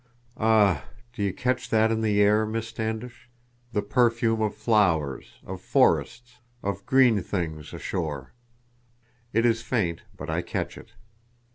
Ah, 0.39 0.85
do 1.13 1.21
you 1.21 1.31
catch 1.31 1.69
that 1.69 1.91
in 1.91 2.01
the 2.01 2.19
air, 2.21 2.43
Miss 2.43 2.67
Standish—the 2.69 3.83
perfume 3.83 4.41
of 4.41 4.55
flowers, 4.55 5.35
of 5.45 5.61
forests, 5.61 6.39
of 6.63 6.87
green 6.87 7.21
things 7.21 7.71
ashore? 7.71 8.33
It 9.31 9.45
is 9.45 9.61
faint, 9.61 10.01
but 10.17 10.27
I 10.27 10.41
catch 10.41 10.75
it." 10.75 10.93